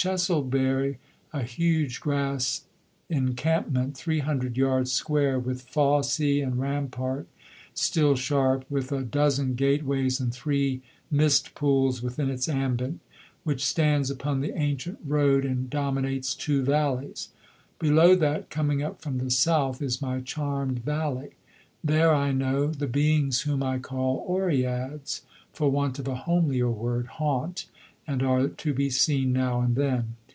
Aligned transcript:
Chesilbury, 0.00 0.96
a 1.32 1.42
huge 1.42 2.00
grass 2.00 2.62
encampment, 3.10 3.96
three 3.96 4.20
hundred 4.20 4.56
yards 4.56 4.92
square, 4.92 5.40
with 5.40 5.62
fosse 5.62 6.20
and 6.20 6.60
rampart 6.60 7.26
still 7.74 8.14
sharp, 8.14 8.64
with 8.70 8.92
a 8.92 9.02
dozen 9.02 9.56
gateways 9.56 10.20
and 10.20 10.32
three 10.32 10.82
mist 11.10 11.52
pools 11.56 12.00
within 12.00 12.30
its 12.30 12.48
ambit, 12.48 12.94
which 13.42 13.64
stands 13.66 14.08
upon 14.08 14.40
the 14.40 14.56
ancient 14.56 15.00
road 15.04 15.44
and 15.44 15.68
dominates 15.68 16.36
two 16.36 16.62
valleys. 16.62 17.30
Below 17.80 18.14
that, 18.14 18.50
coming 18.50 18.80
up 18.80 19.02
from 19.02 19.18
the 19.18 19.32
south, 19.32 19.82
is 19.82 20.00
my 20.00 20.20
charmed 20.20 20.84
valley. 20.84 21.30
There, 21.82 22.14
I 22.14 22.30
know, 22.30 22.68
the 22.68 22.86
beings 22.86 23.40
whom 23.40 23.64
I 23.64 23.80
call 23.80 24.24
Oreads, 24.28 25.22
for 25.52 25.68
want 25.72 25.98
of 25.98 26.06
a 26.06 26.14
homelier 26.14 26.70
word, 26.70 27.06
haunt 27.08 27.66
and 28.06 28.22
are 28.22 28.48
to 28.48 28.72
be 28.72 28.88
seen 28.88 29.30
now 29.34 29.60
and 29.60 29.76
then. 29.76 30.16